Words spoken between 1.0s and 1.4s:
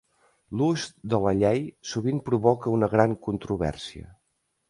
de la